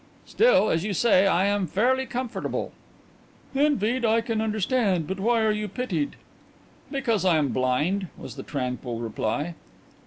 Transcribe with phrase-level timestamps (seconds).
[0.25, 2.71] "Still, as you say, I am fairly comfortable."
[3.55, 5.05] "Envied, I can understand.
[5.05, 6.15] But why are you pitied?"
[6.89, 9.53] "Because I am blind," was the tranquil reply.